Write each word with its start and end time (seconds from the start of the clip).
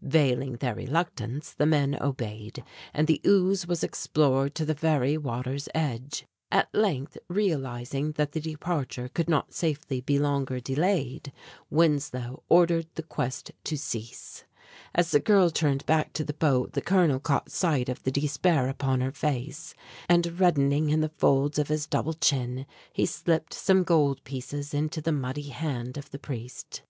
Veiling 0.00 0.54
their 0.54 0.74
reluctance 0.74 1.52
the 1.52 1.66
men 1.66 1.94
obeyed, 2.00 2.64
and 2.94 3.06
the 3.06 3.20
ooze 3.26 3.66
was 3.66 3.84
explored 3.84 4.54
to 4.54 4.64
the 4.64 4.72
very 4.72 5.18
water's 5.18 5.68
edge. 5.74 6.24
At 6.50 6.74
length, 6.74 7.18
realizing 7.28 8.12
that 8.12 8.32
the 8.32 8.40
departure 8.40 9.10
could 9.12 9.28
not 9.28 9.52
safely 9.52 10.00
be 10.00 10.18
longer 10.18 10.60
delayed, 10.60 11.30
Winslow 11.68 12.42
ordered 12.48 12.86
the 12.94 13.02
quest 13.02 13.52
to 13.64 13.76
cease. 13.76 14.44
As 14.94 15.10
the 15.10 15.20
girl 15.20 15.50
turned 15.50 15.84
back 15.84 16.14
to 16.14 16.24
the 16.24 16.32
boat 16.32 16.72
the 16.72 16.80
colonel 16.80 17.20
caught 17.20 17.50
sight 17.50 17.90
of 17.90 18.02
the 18.02 18.10
despair 18.10 18.70
upon 18.70 19.02
her 19.02 19.12
face; 19.12 19.74
and 20.08 20.40
reddening 20.40 20.88
in 20.88 21.02
the 21.02 21.12
folds 21.18 21.58
of 21.58 21.68
his 21.68 21.86
double 21.86 22.14
chin 22.14 22.64
he 22.94 23.04
slipped 23.04 23.52
some 23.52 23.82
gold 23.82 24.24
pieces 24.24 24.72
into 24.72 25.02
the 25.02 25.12
muddy 25.12 25.50
hand 25.50 25.98
of 25.98 26.10
the 26.12 26.18
priest. 26.18 26.80